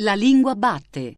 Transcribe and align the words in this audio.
La 0.00 0.14
lingua 0.14 0.54
batte. 0.54 1.16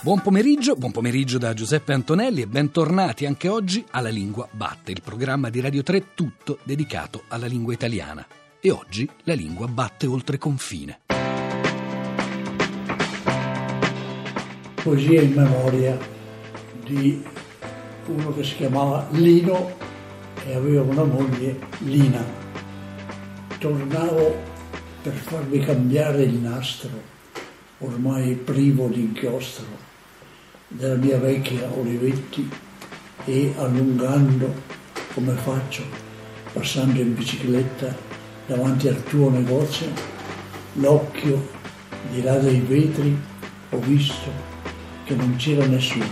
Buon 0.00 0.20
pomeriggio, 0.22 0.76
buon 0.76 0.92
pomeriggio 0.92 1.38
da 1.38 1.52
Giuseppe 1.52 1.92
Antonelli 1.92 2.42
e 2.42 2.46
bentornati 2.46 3.26
anche 3.26 3.48
oggi 3.48 3.84
alla 3.90 4.08
Lingua 4.08 4.48
Batte, 4.52 4.92
il 4.92 5.02
programma 5.02 5.50
di 5.50 5.58
Radio 5.58 5.82
3 5.82 6.14
tutto 6.14 6.60
dedicato 6.62 7.24
alla 7.26 7.46
lingua 7.46 7.72
italiana. 7.72 8.24
E 8.60 8.70
oggi 8.70 9.10
la 9.24 9.34
lingua 9.34 9.66
batte 9.66 10.06
oltre 10.06 10.38
confine. 10.38 11.00
Poesia 14.86 15.20
in 15.20 15.32
memoria 15.32 15.98
di 16.84 17.20
uno 18.06 18.32
che 18.32 18.44
si 18.44 18.54
chiamava 18.54 19.08
Lino 19.10 19.74
e 20.46 20.54
aveva 20.54 20.82
una 20.82 21.02
moglie 21.02 21.58
Lina. 21.78 22.24
Tornavo 23.58 24.40
per 25.02 25.12
farmi 25.12 25.58
cambiare 25.58 26.22
il 26.22 26.34
nastro, 26.34 26.90
ormai 27.78 28.34
privo 28.34 28.86
di 28.86 29.00
inchiostro 29.00 29.66
della 30.68 30.94
mia 30.94 31.18
vecchia 31.18 31.68
Olivetti 31.76 32.48
e 33.24 33.54
allungando 33.56 34.54
come 35.14 35.32
faccio 35.32 35.82
passando 36.52 37.00
in 37.00 37.12
bicicletta 37.12 37.92
davanti 38.46 38.86
al 38.86 39.02
tuo 39.02 39.30
negozio 39.30 39.88
l'occhio 40.74 41.48
di 42.12 42.22
là 42.22 42.38
dei 42.38 42.60
vetri 42.60 43.20
ho 43.70 43.78
visto 43.80 44.54
che 45.06 45.14
non 45.14 45.36
c'era 45.36 45.64
nessuno. 45.66 46.04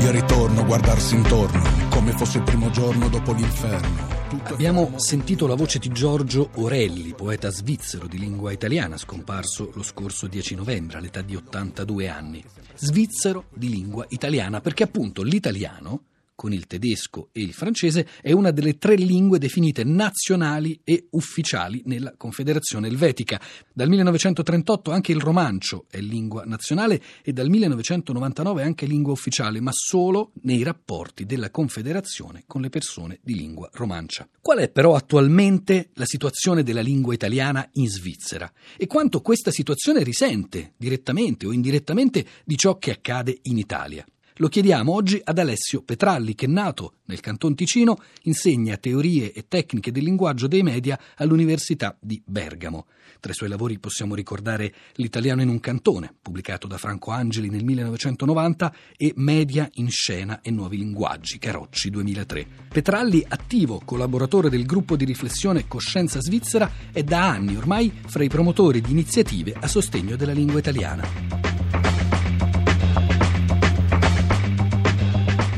Io 0.00 0.10
ritorno 0.10 0.60
a 0.60 0.64
guardarsi 0.64 1.14
intorno 1.14 1.62
come 1.90 2.10
fosse 2.10 2.38
il 2.38 2.42
primo 2.42 2.70
giorno 2.70 3.08
dopo 3.08 3.32
l'inferno. 3.32 4.12
Abbiamo 4.46 4.98
sentito 4.98 5.46
la 5.46 5.54
voce 5.54 5.78
di 5.78 5.90
Giorgio 5.90 6.50
Orelli, 6.54 7.14
poeta 7.14 7.50
svizzero 7.50 8.08
di 8.08 8.18
lingua 8.18 8.50
italiana, 8.50 8.96
scomparso 8.96 9.70
lo 9.74 9.84
scorso 9.84 10.26
10 10.26 10.56
novembre 10.56 10.98
all'età 10.98 11.22
di 11.22 11.36
82 11.36 12.08
anni. 12.08 12.44
Svizzero 12.74 13.44
di 13.54 13.68
lingua 13.68 14.04
italiana, 14.08 14.60
perché 14.60 14.82
appunto 14.82 15.22
l'italiano 15.22 16.00
con 16.34 16.52
il 16.52 16.66
tedesco 16.66 17.28
e 17.32 17.42
il 17.42 17.52
francese, 17.52 18.06
è 18.20 18.32
una 18.32 18.50
delle 18.50 18.76
tre 18.78 18.94
lingue 18.96 19.38
definite 19.38 19.84
nazionali 19.84 20.80
e 20.84 21.06
ufficiali 21.10 21.82
nella 21.86 22.14
Confederazione 22.16 22.88
Elvetica. 22.88 23.40
Dal 23.72 23.88
1938 23.88 24.90
anche 24.90 25.12
il 25.12 25.20
romancio 25.20 25.86
è 25.88 26.00
lingua 26.00 26.44
nazionale 26.44 27.00
e 27.22 27.32
dal 27.32 27.48
1999 27.48 28.62
anche 28.62 28.86
lingua 28.86 29.12
ufficiale, 29.12 29.60
ma 29.60 29.70
solo 29.72 30.32
nei 30.42 30.62
rapporti 30.62 31.24
della 31.24 31.50
Confederazione 31.50 32.44
con 32.46 32.60
le 32.60 32.68
persone 32.68 33.18
di 33.22 33.34
lingua 33.34 33.68
romancia. 33.72 34.28
Qual 34.40 34.58
è 34.58 34.68
però 34.68 34.94
attualmente 34.94 35.90
la 35.94 36.06
situazione 36.06 36.62
della 36.62 36.80
lingua 36.80 37.14
italiana 37.14 37.68
in 37.74 37.88
Svizzera 37.88 38.50
e 38.76 38.86
quanto 38.86 39.20
questa 39.20 39.50
situazione 39.50 40.02
risente 40.02 40.72
direttamente 40.76 41.46
o 41.46 41.52
indirettamente 41.52 42.24
di 42.44 42.56
ciò 42.56 42.76
che 42.78 42.90
accade 42.90 43.38
in 43.42 43.58
Italia? 43.58 44.04
Lo 44.38 44.48
chiediamo 44.48 44.92
oggi 44.92 45.20
ad 45.22 45.38
Alessio 45.38 45.82
Petralli, 45.82 46.34
che 46.34 46.48
nato 46.48 46.94
nel 47.04 47.20
Canton 47.20 47.54
Ticino 47.54 47.98
insegna 48.22 48.76
teorie 48.76 49.32
e 49.32 49.44
tecniche 49.46 49.92
del 49.92 50.02
linguaggio 50.02 50.48
dei 50.48 50.64
media 50.64 50.98
all'Università 51.18 51.96
di 52.00 52.20
Bergamo. 52.26 52.86
Tra 53.20 53.30
i 53.30 53.34
suoi 53.36 53.48
lavori 53.48 53.78
possiamo 53.78 54.16
ricordare 54.16 54.74
L'italiano 54.94 55.42
in 55.42 55.50
un 55.50 55.60
cantone, 55.60 56.12
pubblicato 56.20 56.66
da 56.66 56.78
Franco 56.78 57.12
Angeli 57.12 57.48
nel 57.48 57.62
1990, 57.62 58.74
e 58.96 59.12
Media 59.14 59.70
in 59.74 59.88
scena 59.88 60.40
e 60.40 60.50
nuovi 60.50 60.78
linguaggi, 60.78 61.38
Carocci 61.38 61.90
2003. 61.90 62.46
Petralli, 62.70 63.24
attivo 63.28 63.82
collaboratore 63.84 64.50
del 64.50 64.66
gruppo 64.66 64.96
di 64.96 65.04
riflessione 65.04 65.68
Coscienza 65.68 66.20
Svizzera, 66.20 66.68
è 66.90 67.04
da 67.04 67.28
anni 67.28 67.54
ormai 67.54 67.92
fra 68.04 68.24
i 68.24 68.28
promotori 68.28 68.80
di 68.80 68.90
iniziative 68.90 69.54
a 69.60 69.68
sostegno 69.68 70.16
della 70.16 70.32
lingua 70.32 70.58
italiana. 70.58 71.53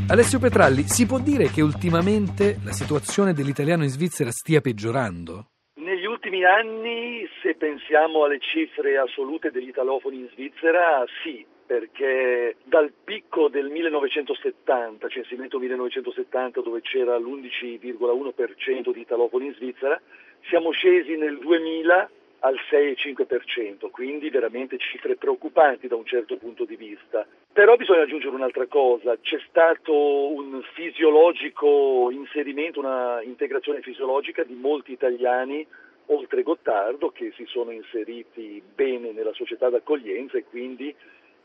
Alessio 0.09 0.39
Petralli, 0.39 0.85
si 0.87 1.05
può 1.05 1.19
dire 1.19 1.49
che 1.51 1.63
ultimamente 1.63 2.59
la 2.65 2.71
situazione 2.71 3.33
dell'italiano 3.33 3.83
in 3.83 3.89
Svizzera 3.89 4.31
stia 4.31 4.61
peggiorando? 4.61 5.47
Negli 5.81 6.07
ultimi 6.07 6.45
anni, 6.45 7.29
se 7.43 7.57
pensiamo 7.57 8.23
alle 8.23 8.39
cifre 8.39 8.99
assolute 8.99 9.51
degli 9.51 9.67
italofoni 9.67 10.19
in 10.21 10.29
Svizzera, 10.31 11.05
sì, 11.25 11.45
perché 11.67 12.55
dal 12.63 12.93
picco 13.03 13.49
del 13.49 13.69
1970, 13.69 15.09
censimento 15.09 15.59
1970 15.59 16.61
dove 16.61 16.83
c'era 16.83 17.19
l'11,1% 17.19 18.93
di 18.93 19.01
italofoni 19.01 19.47
in 19.47 19.55
Svizzera, 19.55 20.01
siamo 20.49 20.71
scesi 20.71 21.17
nel 21.17 21.37
2000 21.41 22.11
al 22.41 22.55
6,5%, 22.71 23.91
quindi 23.91 24.31
veramente 24.31 24.79
cifre 24.79 25.17
preoccupanti 25.17 25.89
da 25.89 25.97
un 25.97 26.07
certo 26.07 26.37
punto 26.37 26.65
di 26.65 26.77
vista. 26.77 27.27
Però 27.57 27.75
bisogna 27.77 28.03
aggiungere 28.03 28.35
un'altra 28.35 28.67
cosa, 28.67 29.17
c'è 29.19 29.39
stato 29.49 29.95
un 30.31 30.61
fisiologico 30.75 32.11
inserimento, 32.11 32.81
una 32.81 33.23
integrazione 33.23 33.81
fisiologica 33.81 34.45
di 34.45 34.53
molti 34.53 34.93
italiani 34.93 35.67
oltre 36.09 36.43
Gottardo 36.43 37.09
che 37.09 37.33
si 37.35 37.47
sono 37.47 37.71
inseriti 37.71 38.63
bene 38.75 39.13
nella 39.13 39.33
società 39.33 39.71
d'accoglienza 39.71 40.37
e 40.37 40.45
quindi 40.45 40.95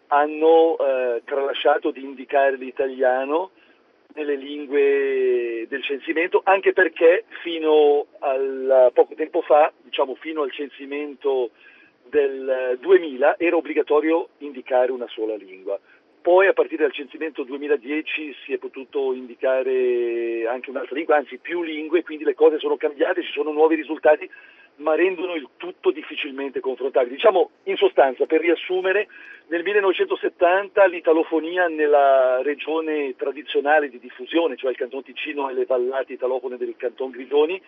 hanno 0.07 0.77
eh, 0.79 1.21
tralasciato 1.23 1.91
di 1.91 2.03
indicare 2.03 2.57
l'italiano 2.57 3.51
nelle 4.13 4.35
lingue 4.35 5.65
del 5.69 5.81
censimento, 5.81 6.41
anche 6.43 6.73
perché 6.73 7.23
fino 7.41 8.07
a 8.19 8.91
poco 8.91 9.15
tempo 9.15 9.41
fa, 9.43 9.71
diciamo 9.81 10.15
fino 10.15 10.41
al 10.41 10.51
censimento 10.51 11.51
del 12.09 12.77
2000, 12.81 13.39
era 13.39 13.55
obbligatorio 13.55 14.27
indicare 14.39 14.91
una 14.91 15.07
sola 15.07 15.35
lingua. 15.35 15.79
Poi 16.21 16.45
a 16.45 16.53
partire 16.53 16.83
dal 16.83 16.93
censimento 16.93 17.41
2010 17.43 18.35
si 18.45 18.53
è 18.53 18.59
potuto 18.59 19.11
indicare 19.11 20.45
anche 20.47 20.69
un'altra 20.69 20.95
lingua, 20.95 21.15
anzi 21.15 21.39
più 21.39 21.63
lingue, 21.63 22.03
quindi 22.03 22.23
le 22.23 22.35
cose 22.35 22.59
sono 22.59 22.77
cambiate, 22.77 23.23
ci 23.23 23.31
sono 23.31 23.51
nuovi 23.51 23.73
risultati, 23.73 24.29
ma 24.75 24.93
rendono 24.93 25.33
il 25.33 25.49
tutto 25.57 25.89
difficilmente 25.89 26.59
confrontabile. 26.59 27.15
Diciamo 27.15 27.49
in 27.63 27.75
sostanza, 27.75 28.27
per 28.27 28.39
riassumere, 28.39 29.07
nel 29.47 29.63
1970 29.63 30.85
l'italofonia 30.85 31.67
nella 31.67 32.41
regione 32.43 33.15
tradizionale 33.15 33.89
di 33.89 33.97
diffusione, 33.97 34.55
cioè 34.57 34.69
il 34.69 34.77
Canton 34.77 35.01
Ticino 35.01 35.49
e 35.49 35.53
le 35.53 35.65
vallate 35.65 36.13
italofone 36.13 36.57
del 36.57 36.75
Canton 36.77 37.09
Grigioni, 37.09 37.59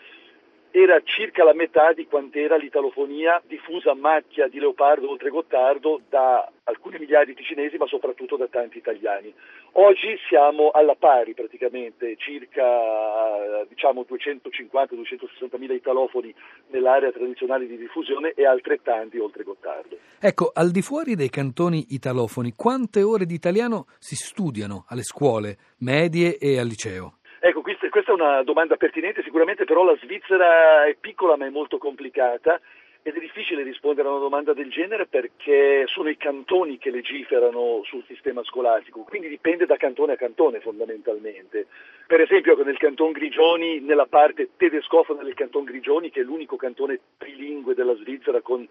era 0.75 1.00
circa 1.03 1.44
la 1.44 1.53
metà 1.53 1.94
di 1.94 2.07
quant'era 2.07 2.56
l'italofonia 2.56 3.39
diffusa 3.45 3.91
a 3.91 3.95
macchia 3.95 4.47
di 4.47 4.57
Leopardo 4.57 5.07
oltre 5.07 5.29
Gottardo 5.29 6.01
da 6.09 6.51
alcune 6.63 6.97
migliaia 6.97 7.25
di 7.25 7.35
ticinesi 7.35 7.78
ma 7.78 7.85
soprattutto 7.85 8.38
da 8.38 8.47
tanti 8.47 8.79
italiani. 8.79 9.31
Oggi 9.73 10.17
siamo 10.28 10.72
alla 10.72 10.95
pari 10.95 11.35
praticamente, 11.35 12.16
circa 12.17 13.63
diciamo 13.69 14.03
250-260 14.09 15.59
mila 15.59 15.75
italofoni 15.75 16.34
nell'area 16.72 17.11
tradizionale 17.11 17.67
di 17.67 17.78
diffusione 17.78 18.34
e 18.35 18.44
altrettanti 18.44 19.19
oltre 19.19 19.44
Gottardo. 19.44 19.95
Ecco, 20.19 20.50
al 20.51 20.72
di 20.72 20.81
fuori 20.81 21.13
dei 21.13 21.29
cantoni 21.29 21.85
italofoni, 21.90 22.53
quante 22.55 23.03
ore 23.03 23.28
di 23.28 23.35
italiano 23.35 23.85
si 24.00 24.16
studiano 24.16 24.85
alle 24.88 25.03
scuole 25.03 25.55
medie 25.78 26.40
e 26.40 26.57
al 26.57 26.66
liceo? 26.66 27.17
Ecco, 27.46 27.59
questa, 27.62 27.88
è 27.88 28.12
una 28.12 28.42
domanda 28.42 28.78
pertinente, 28.78 29.22
sicuramente 29.22 29.66
però 29.66 29.84
la 29.84 29.98
Svizzera 30.02 30.86
è 30.86 30.96
piccola 30.98 31.36
ma 31.36 31.46
è 31.46 31.50
molto 31.50 31.78
complicata 31.78 32.58
ed 33.02 33.18
è 33.18 33.20
difficile 33.20 33.64
rispondere 33.64 34.08
a 34.08 34.12
una 34.12 34.22
domanda 34.22 34.54
del 34.54 34.70
genere 34.70 35.08
perché 35.08 35.84
sono 35.88 36.08
i 36.08 36.16
cantoni 36.16 36.78
che 36.78 36.90
legiferano 36.90 37.82
sul 37.84 38.06
sistema 38.08 38.46
scolastico, 38.46 39.02
quindi 39.02 39.28
dipende 39.28 39.66
da 39.66 39.76
cantone 39.76 40.14
a 40.14 40.16
cantone 40.16 40.62
fondamentalmente. 40.62 41.67
Per 42.08 42.22
esempio 42.22 42.56
nel 42.64 42.78
canton 42.78 43.12
Grigioni, 43.12 43.82
nella 43.82 44.06
parte 44.06 44.52
tedescofona 44.56 45.22
del 45.22 45.34
canton 45.34 45.66
Grigioni, 45.66 46.12
che 46.12 46.22
è 46.22 46.23
l'unico 46.23 46.56
cantone 46.56 46.97
trilingue 47.17 47.73
della 47.73 47.96
Svizzera 47.96 48.40
con 48.40 48.66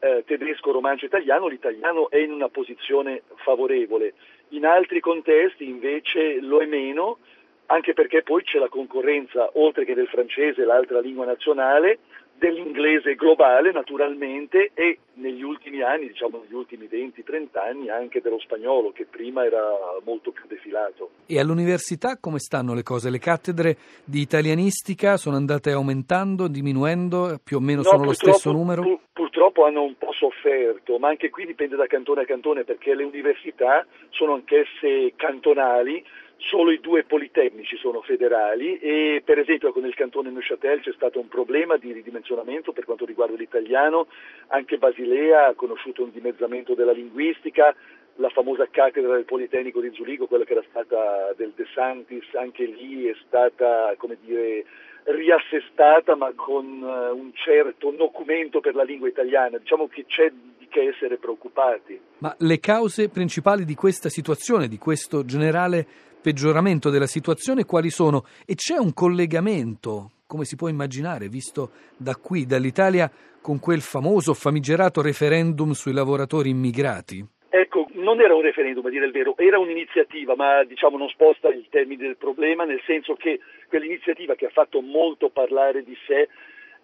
eh, 0.00 0.24
tedesco, 0.26 0.72
romancio, 0.72 1.06
italiano, 1.06 1.46
l'italiano 1.46 2.10
è 2.10 2.18
in 2.18 2.32
una 2.32 2.50
posizione 2.50 3.22
favorevole. 3.36 4.12
In 4.48 4.66
altri 4.66 5.00
contesti 5.00 5.66
invece 5.66 6.38
lo 6.42 6.60
è 6.60 6.66
meno 6.66 7.16
anche 7.66 7.92
perché 7.92 8.22
poi 8.22 8.42
c'è 8.42 8.58
la 8.58 8.68
concorrenza, 8.68 9.50
oltre 9.54 9.84
che 9.84 9.94
del 9.94 10.08
francese, 10.08 10.64
l'altra 10.64 11.00
lingua 11.00 11.24
nazionale, 11.24 11.98
dell'inglese 12.36 13.14
globale 13.14 13.72
naturalmente 13.72 14.72
e 14.74 14.98
negli 15.14 15.42
ultimi 15.42 15.82
anni, 15.82 16.08
diciamo 16.08 16.42
negli 16.42 16.54
ultimi 16.54 16.86
20-30 16.86 17.58
anni 17.58 17.88
anche 17.88 18.20
dello 18.20 18.40
spagnolo 18.40 18.90
che 18.90 19.06
prima 19.08 19.44
era 19.44 19.62
molto 20.04 20.32
più 20.32 20.44
defilato. 20.48 21.10
E 21.26 21.38
all'università 21.38 22.18
come 22.18 22.38
stanno 22.38 22.74
le 22.74 22.82
cose? 22.82 23.08
Le 23.08 23.18
cattedre 23.18 23.76
di 24.04 24.20
italianistica 24.20 25.16
sono 25.16 25.36
andate 25.36 25.70
aumentando, 25.70 26.48
diminuendo, 26.48 27.38
più 27.42 27.58
o 27.58 27.60
meno 27.60 27.82
no, 27.82 27.88
sono 27.88 28.04
lo 28.04 28.12
stesso 28.12 28.50
numero? 28.50 28.82
Pur, 28.82 28.98
purtroppo 29.12 29.64
hanno 29.64 29.84
un 29.84 29.96
po' 29.96 30.12
sofferto, 30.12 30.98
ma 30.98 31.08
anche 31.08 31.30
qui 31.30 31.46
dipende 31.46 31.76
da 31.76 31.86
cantone 31.86 32.22
a 32.22 32.26
cantone 32.26 32.64
perché 32.64 32.94
le 32.94 33.04
università 33.04 33.86
sono 34.10 34.34
anch'esse 34.34 35.12
cantonali 35.16 36.04
solo 36.36 36.70
i 36.70 36.80
due 36.80 37.04
politecnici 37.04 37.76
sono 37.76 38.02
federali 38.02 38.78
e 38.78 39.22
per 39.24 39.38
esempio 39.38 39.72
con 39.72 39.86
il 39.86 39.94
cantone 39.94 40.30
Neuchâtel 40.30 40.80
c'è 40.80 40.92
stato 40.92 41.18
un 41.18 41.28
problema 41.28 41.76
di 41.76 41.92
ridimensionamento 41.92 42.72
per 42.72 42.84
quanto 42.84 43.04
riguarda 43.04 43.36
l'italiano, 43.36 44.06
anche 44.48 44.78
Basilea 44.78 45.46
ha 45.46 45.54
conosciuto 45.54 46.02
un 46.02 46.10
dimezzamento 46.12 46.74
della 46.74 46.92
linguistica, 46.92 47.74
la 48.16 48.28
famosa 48.28 48.68
cattedra 48.70 49.14
del 49.14 49.24
Politecnico 49.24 49.80
di 49.80 49.90
Zurigo, 49.92 50.26
quella 50.26 50.44
che 50.44 50.52
era 50.52 50.64
stata 50.68 51.32
del 51.36 51.52
De 51.54 51.66
Santis, 51.74 52.24
anche 52.34 52.64
lì 52.64 53.06
è 53.06 53.14
stata, 53.26 53.92
come 53.96 54.16
dire, 54.24 54.64
riassestata 55.04 56.14
ma 56.14 56.32
con 56.34 56.64
eh, 56.82 57.10
un 57.10 57.32
certo 57.34 57.90
documento 57.90 58.60
per 58.60 58.74
la 58.74 58.84
lingua 58.84 59.08
italiana. 59.08 59.58
Diciamo 59.58 59.88
che 59.88 60.04
c'è 60.06 60.30
di 60.30 60.66
che 60.68 60.88
essere 60.88 61.16
preoccupati. 61.18 62.00
Ma 62.18 62.34
le 62.38 62.58
cause 62.58 63.08
principali 63.08 63.64
di 63.64 63.74
questa 63.74 64.08
situazione, 64.08 64.68
di 64.68 64.78
questo 64.78 65.24
generale 65.24 65.86
peggioramento 66.24 66.88
della 66.88 67.06
situazione 67.06 67.66
quali 67.66 67.90
sono? 67.90 68.24
E 68.46 68.54
c'è 68.54 68.78
un 68.78 68.94
collegamento, 68.94 70.12
come 70.26 70.46
si 70.46 70.56
può 70.56 70.68
immaginare, 70.68 71.28
visto 71.28 71.72
da 71.98 72.16
qui, 72.16 72.46
dall'Italia, 72.46 73.10
con 73.42 73.60
quel 73.60 73.82
famoso 73.82 74.32
famigerato 74.32 75.02
referendum 75.02 75.72
sui 75.72 75.92
lavoratori 75.92 76.48
immigrati? 76.48 77.22
Ecco, 77.50 77.88
non 77.92 78.22
era 78.22 78.34
un 78.34 78.40
referendum 78.40 78.86
a 78.86 78.88
dire 78.88 79.04
il 79.04 79.12
vero, 79.12 79.34
era 79.36 79.58
un'iniziativa, 79.58 80.34
ma 80.34 80.64
diciamo 80.64 80.96
non 80.96 81.10
sposta 81.10 81.50
il 81.50 81.66
termine 81.68 82.04
del 82.04 82.16
problema, 82.16 82.64
nel 82.64 82.80
senso 82.86 83.16
che 83.16 83.40
quell'iniziativa 83.68 84.34
che 84.34 84.46
ha 84.46 84.50
fatto 84.50 84.80
molto 84.80 85.28
parlare 85.28 85.84
di 85.84 85.94
sé 86.06 86.28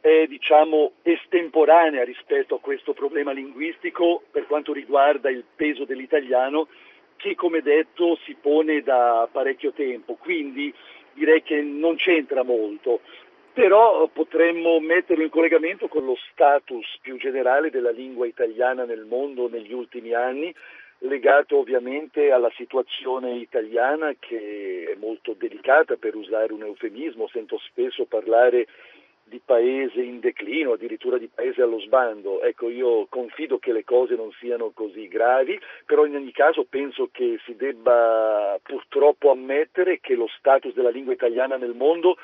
è 0.02 0.26
diciamo 0.28 0.92
estemporanea 1.02 2.04
rispetto 2.04 2.56
a 2.56 2.60
questo 2.60 2.92
problema 2.92 3.32
linguistico 3.32 4.22
per 4.30 4.46
quanto 4.46 4.74
riguarda 4.74 5.30
il 5.30 5.44
peso 5.56 5.86
dell'italiano 5.86 6.68
che 7.20 7.34
come 7.34 7.60
detto 7.60 8.16
si 8.24 8.34
pone 8.40 8.80
da 8.82 9.28
parecchio 9.30 9.72
tempo, 9.72 10.14
quindi 10.14 10.72
direi 11.12 11.42
che 11.42 11.60
non 11.60 11.96
c'entra 11.96 12.42
molto, 12.42 13.00
però 13.52 14.08
potremmo 14.08 14.80
metterlo 14.80 15.22
in 15.22 15.28
collegamento 15.28 15.88
con 15.88 16.04
lo 16.04 16.16
status 16.30 16.98
più 17.02 17.18
generale 17.18 17.70
della 17.70 17.90
lingua 17.90 18.26
italiana 18.26 18.84
nel 18.84 19.04
mondo 19.04 19.48
negli 19.48 19.72
ultimi 19.72 20.14
anni, 20.14 20.54
legato 21.00 21.58
ovviamente 21.58 22.30
alla 22.30 22.50
situazione 22.56 23.32
italiana 23.32 24.14
che 24.18 24.92
è 24.92 24.98
molto 24.98 25.34
delicata 25.36 25.96
per 25.96 26.14
usare 26.14 26.52
un 26.52 26.62
eufemismo, 26.62 27.28
sento 27.28 27.58
spesso 27.58 28.06
parlare 28.06 28.66
di 29.30 29.40
paese 29.42 30.02
in 30.02 30.18
declino, 30.18 30.72
addirittura 30.72 31.16
di 31.16 31.30
paese 31.32 31.62
allo 31.62 31.78
sbando. 31.78 32.42
Ecco, 32.42 32.68
io 32.68 33.06
confido 33.08 33.58
che 33.58 33.72
le 33.72 33.84
cose 33.84 34.16
non 34.16 34.30
siano 34.32 34.72
così 34.74 35.06
gravi, 35.06 35.58
però 35.86 36.04
in 36.04 36.16
ogni 36.16 36.32
caso 36.32 36.66
penso 36.68 37.08
che 37.12 37.38
si 37.44 37.54
debba 37.54 38.58
purtroppo 38.62 39.30
ammettere 39.30 40.00
che 40.00 40.14
lo 40.14 40.26
status 40.36 40.74
della 40.74 40.90
lingua 40.90 41.12
italiana 41.12 41.56
nel 41.56 41.74
mondo 41.74 42.16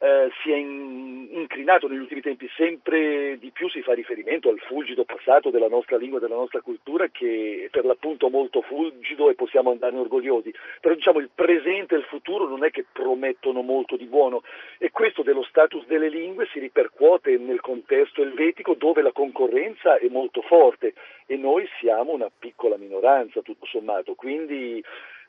eh, 0.00 0.30
si 0.42 0.52
è 0.52 0.56
in, 0.56 1.28
inclinato 1.32 1.88
negli 1.88 1.98
ultimi 1.98 2.20
tempi, 2.20 2.48
sempre 2.56 3.36
di 3.38 3.50
più 3.50 3.68
si 3.68 3.82
fa 3.82 3.94
riferimento 3.94 4.48
al 4.48 4.58
fulgido 4.60 5.04
passato 5.04 5.50
della 5.50 5.68
nostra 5.68 5.96
lingua 5.96 6.20
della 6.20 6.36
nostra 6.36 6.60
cultura 6.60 7.08
che 7.08 7.64
è 7.66 7.68
per 7.68 7.84
l'appunto 7.84 8.28
molto 8.28 8.62
fulgido 8.62 9.28
e 9.28 9.34
possiamo 9.34 9.70
andarne 9.70 9.98
orgogliosi, 9.98 10.54
però 10.80 10.94
diciamo 10.94 11.18
il 11.18 11.30
presente 11.34 11.96
e 11.96 11.98
il 11.98 12.04
futuro 12.04 12.46
non 12.46 12.64
è 12.64 12.70
che 12.70 12.84
promettono 12.90 13.62
molto 13.62 13.96
di 13.96 14.06
buono. 14.06 14.42
E 14.78 14.90
questo 14.90 15.22
dello 15.22 15.42
status 15.44 15.84
delle 15.86 16.08
lingue 16.08 16.46
si 16.52 16.60
ripercuote 16.60 17.36
nel 17.36 17.60
contesto 17.60 18.22
elvetico 18.22 18.74
dove 18.74 19.02
la 19.02 19.12
concorrenza 19.12 19.98
è 19.98 20.08
molto 20.08 20.42
forte. 20.42 20.94
E 21.26 21.36
noi 21.36 21.68
siamo 21.80 22.12
una 22.12 22.30
piccola 22.36 22.76
minoranza 22.76 23.42
tutto 23.42 23.66
sommato, 23.66 24.14
quindi 24.14 24.82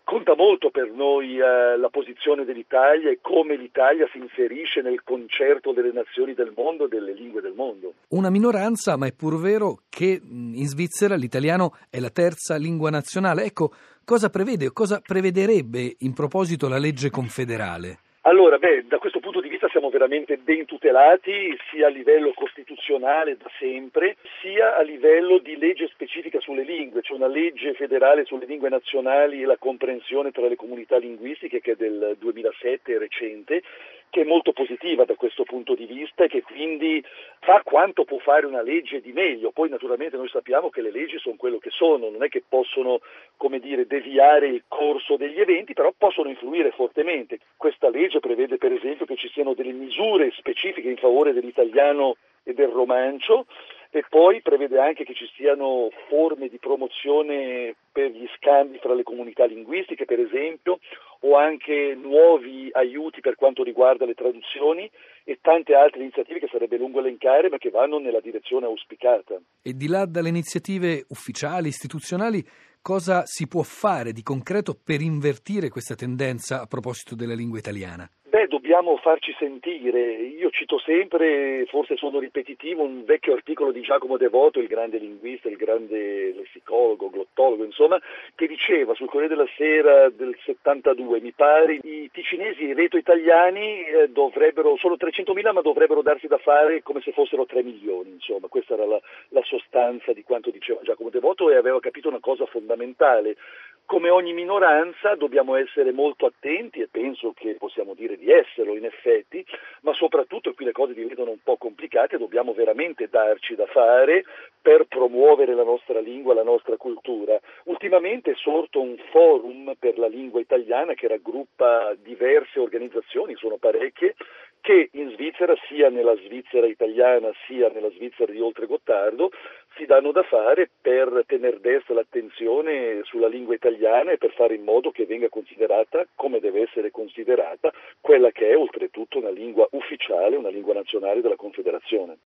Conta 0.09 0.33
molto 0.35 0.71
per 0.71 0.89
noi 0.89 1.38
eh, 1.38 1.77
la 1.77 1.89
posizione 1.89 2.44
dell'Italia 2.44 3.11
e 3.11 3.19
come 3.21 3.56
l'Italia 3.56 4.09
si 4.11 4.17
inserisce 4.17 4.81
nel 4.81 5.03
concerto 5.03 5.71
delle 5.71 5.91
nazioni 5.91 6.33
del 6.33 6.51
mondo 6.56 6.85
e 6.85 6.88
delle 6.88 7.13
lingue 7.13 7.41
del 7.41 7.53
mondo. 7.53 7.94
Una 8.07 8.31
minoranza, 8.31 8.97
ma 8.97 9.06
è 9.06 9.13
pur 9.13 9.39
vero 9.39 9.81
che 9.88 10.19
in 10.19 10.65
Svizzera 10.65 11.13
l'italiano 11.13 11.77
è 11.91 12.00
la 12.00 12.09
terza 12.09 12.56
lingua 12.56 12.89
nazionale. 12.89 13.44
Ecco, 13.44 13.71
cosa 14.03 14.31
prevede 14.31 14.65
o 14.65 14.71
cosa 14.71 15.00
prevederebbe 15.00 15.97
in 16.00 16.13
proposito 16.13 16.67
la 16.67 16.79
legge 16.79 17.11
confederale? 17.11 18.00
Allora, 18.24 18.57
beh, 18.57 18.83
da 18.88 18.98
questo 18.98 19.21
punto 19.21 19.39
di 19.39 19.48
vista 19.48 19.69
siamo 19.69 19.89
veramente 19.89 20.36
ben 20.36 20.66
tutelati 20.66 21.57
sia 21.71 21.88
a 21.88 21.89
livello 21.89 22.33
costituzionale 22.33 23.38
da 23.38 23.50
sempre, 23.57 24.18
sia 24.42 24.75
a 24.75 24.81
livello 24.81 25.38
di 25.38 25.56
legge 25.57 25.88
specifica 25.88 26.38
sulle 26.42 26.63
lingue, 26.63 27.00
c'è 27.00 27.13
una 27.13 27.27
legge 27.27 27.74
federale 27.75 28.25
sulle 28.25 28.45
lingue 28.45 28.68
nazionali 28.68 29.42
e 29.42 29.45
la 29.45 29.56
comprensione 29.57 30.31
tra 30.31 30.50
le 30.50 30.57
comunità 30.57 30.98
linguistiche 30.98 31.62
che 31.62 31.71
è 31.71 31.75
del 31.75 32.18
2007, 32.19 32.98
recente, 32.98 33.63
che 34.09 34.21
è 34.21 34.25
molto 34.25 34.53
positiva 34.53 35.06
da 35.06 35.15
questo 35.15 35.44
punto 35.44 35.75
di 35.75 35.85
vista 35.85 36.23
e 36.23 36.27
che 36.27 36.41
quindi 36.41 37.03
fa 37.39 37.61
quanto 37.63 38.06
può 38.06 38.17
fare 38.17 38.45
una 38.45 38.61
legge 38.61 39.01
di 39.01 39.11
meglio. 39.11 39.51
Poi 39.51 39.69
naturalmente 39.69 40.17
noi 40.17 40.29
sappiamo 40.29 40.69
che 40.69 40.81
le 40.81 40.91
leggi 40.91 41.17
sono 41.19 41.35
quello 41.38 41.57
che 41.57 41.69
sono, 41.69 42.09
non 42.09 42.23
è 42.23 42.29
che 42.29 42.44
possono, 42.47 43.00
come 43.38 43.59
dire, 43.59 43.85
deviare 43.85 44.47
il 44.47 44.63
corso 44.67 45.15
degli 45.15 45.39
eventi, 45.39 45.73
però 45.73 45.94
possono 45.97 46.29
influire 46.29 46.71
fortemente. 46.71 47.39
Questa 47.56 47.89
legge 47.89 48.19
prevede 48.19 48.57
per 48.57 48.71
esempio 48.71 49.06
che 49.06 49.15
ci 49.15 49.29
siano 49.29 49.53
delle 49.53 49.73
misure 49.73 50.31
specifiche 50.31 50.89
in 50.89 50.97
favore 50.97 51.33
dell'italiano 51.33 52.15
e 52.44 52.53
del 52.53 52.69
romancio 52.69 53.45
e 53.91 54.06
poi 54.07 54.41
prevede 54.41 54.80
anche 54.80 55.03
che 55.03 55.15
ci 55.15 55.27
siano 55.36 55.89
forme 56.07 56.47
di 56.47 56.59
promozione 56.59 57.75
per 57.91 58.12
gli 58.12 58.27
scambi 58.38 58.77
fra 58.77 58.94
le 58.94 59.03
comunità 59.03 59.45
linguistiche, 59.45 60.06
per 60.06 60.19
esempio, 60.19 60.80
o 61.21 61.36
anche 61.36 61.95
nuovi 61.95 62.69
aiuti 62.71 63.19
per 63.19 63.36
quanto 63.36 63.63
riguarda 63.63 64.06
le 64.06 64.13
traduzioni 64.13 64.89
e 65.24 65.39
tante 65.41 65.74
altre 65.74 66.01
iniziative 66.01 66.39
che 66.39 66.50
sarebbe 66.51 66.77
lungo 66.77 67.00
elencare 67.00 67.50
ma 67.50 67.57
che 67.57 67.71
vanno 67.71 67.97
nella 67.97 68.21
direzione 68.21 68.68
auspicata. 68.68 69.39
E 69.62 69.74
di 69.74 69.88
là 69.88 70.06
dalle 70.06 70.30
iniziative 70.30 71.06
ufficiali, 71.09 71.68
istituzionali, 71.68 72.45
cosa 72.81 73.24
si 73.25 73.47
può 73.47 73.63
fare 73.63 74.12
di 74.12 74.21
concreto 74.21 74.75
per 74.81 75.01
invertire 75.01 75.69
questa 75.69 75.95
tendenza 75.95 76.62
a 76.62 76.68
proposito 76.68 77.15
della 77.15 77.33
lingua 77.33 77.57
italiana? 77.57 78.09
Beh, 78.29 78.45
dobbiamo 78.45 78.95
farci 78.97 79.33
sentire. 79.39 79.99
Io 79.99 80.51
cito 80.51 80.77
sempre, 80.77 81.65
forse 81.65 81.95
sono 81.95 82.19
ripetitivo, 82.19 82.83
un 82.83 83.03
vecchio 83.03 83.33
articolo 83.33 83.71
di 83.71 83.81
Giacomo 83.81 84.17
Devoto, 84.17 84.59
il 84.59 84.67
grande 84.67 84.99
linguista, 84.99 85.49
il 85.49 85.55
grande 85.55 86.31
lessicologo, 86.33 87.09
glottologo, 87.09 87.63
insomma, 87.63 87.99
che 88.35 88.45
diceva 88.45 88.94
sul 88.94 89.07
Corriere 89.07 89.33
della 89.33 89.49
Sera 89.57 90.09
del 90.09 90.37
72, 90.44 91.21
mi 91.21 91.31
pare, 91.31 91.80
i 91.81 92.07
ticinesi 92.13 92.65
i 92.65 92.75
reto-italiani 92.75 93.85
eh, 93.85 94.09
dovrebbero, 94.09 94.77
sono 94.77 94.94
300.000 94.94 95.51
ma 95.51 95.61
dovrebbero 95.61 96.04
darsi 96.04 96.27
da 96.27 96.37
fare 96.37 96.83
come 96.83 97.01
se 97.01 97.11
fossero 97.11 97.47
3 97.47 97.63
milioni, 97.63 98.11
insomma, 98.11 98.47
questa 98.47 98.75
era 98.75 98.85
la, 98.85 99.01
la 99.30 99.42
sostanza 99.44 100.13
di 100.13 100.21
quanto 100.21 100.51
diceva 100.51 100.81
Giacomo 100.83 101.09
Devoto 101.09 101.49
e 101.49 101.56
aveva 101.56 101.80
capito 101.80 102.09
una 102.09 102.19
cosa 102.19 102.45
fondamentale. 102.45 103.37
Come 103.85 104.11
ogni 104.11 104.33
minoranza 104.33 105.15
dobbiamo 105.15 105.56
essere 105.56 105.92
molto 105.92 106.27
attenti 106.27 106.80
e 106.80 106.89
penso 107.19 107.33
che 107.33 107.56
possiamo 107.56 107.94
dire 107.94 108.18
di 108.18 108.31
esserlo 108.31 108.76
in 108.76 108.85
effetti, 108.85 109.45
ma 109.81 109.94
soprattutto, 109.94 110.54
qui 110.54 110.66
le 110.66 110.71
cose 110.71 110.94
diventano 110.94 111.31
un 111.31 111.40
po' 111.44 111.57
complicate, 111.57 112.18
dobbiamo 112.18 112.54
veramente 112.54 113.09
darci 113.09 113.56
da 113.56 113.66
fare 113.66 114.23
per 114.61 114.85
promuovere 114.85 115.54
la 115.54 115.64
nostra 115.64 115.99
lingua, 115.99 116.33
la 116.33 116.44
nostra 116.44 116.78
cultura. 116.78 117.40
Ultimamente 117.66 118.31
è 118.31 118.35
sorto 118.35 118.81
un 118.81 118.95
forum 119.11 119.73
per 119.78 119.97
la 119.97 120.07
lingua 120.07 120.40
italiana 120.40 120.94
che 120.94 121.07
raggruppa 121.07 121.94
diverse 122.02 122.59
organizzazioni, 122.59 123.35
sono 123.35 123.57
parecchie, 123.57 124.16
che 124.61 124.90
in 124.94 125.11
Svizzera, 125.11 125.56
sia 125.68 125.90
nella 125.90 126.16
Svizzera 126.18 126.68
italiana 126.68 127.31
sia 127.47 127.69
nella 127.69 127.90
Svizzera 127.92 128.31
di 128.31 128.42
Oltre 128.42 128.66
Gottardo, 128.66 129.31
si 129.80 129.86
danno 129.86 130.12
da 130.12 130.24
fare 130.24 130.69
per 130.81 131.24
tenere 131.26 131.62
destra 131.62 131.94
l'attenzione 131.94 133.00
sulla 133.04 133.30
lingua 133.30 133.56
italiana 133.56 134.12
e 134.12 134.18
per 134.18 134.33
fare 134.33 134.56
in 134.56 134.64
modo 134.64 134.92
che 134.92 135.06
venga 135.06 135.30
considerata 135.30 136.06
come 136.16 136.42
deve 136.42 136.64
essere 136.64 136.92
considerata 136.92 137.71
quella 138.02 138.30
che 138.31 138.50
è 138.50 138.57
oltretutto 138.57 139.19
una 139.19 139.30
lingua 139.30 139.66
ufficiale, 139.71 140.36
una 140.36 140.50
lingua 140.50 140.74
nazionale 140.74 141.21
della 141.21 141.38
Confederazione. 141.38 142.18